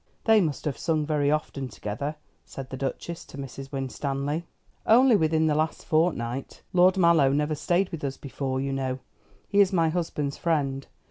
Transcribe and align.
"They 0.23 0.41
must 0.41 0.65
have 0.65 0.79
sung 0.79 1.05
very 1.05 1.29
often 1.29 1.69
together," 1.69 2.15
said 2.43 2.71
the 2.71 2.75
Duchess 2.75 3.23
to 3.25 3.37
Mrs. 3.37 3.71
Winstanley. 3.71 4.47
"Only 4.87 5.15
within 5.15 5.45
the 5.45 5.53
last 5.53 5.85
fortnight. 5.85 6.63
Lord 6.73 6.97
Mallow 6.97 7.29
never 7.31 7.53
stayed 7.53 7.89
with 7.89 8.03
us 8.03 8.17
before, 8.17 8.59
you 8.59 8.73
know. 8.73 8.97
He 9.47 9.59
is 9.59 9.71
my 9.71 9.89
husband's 9.89 10.37
friend. 10.37 10.87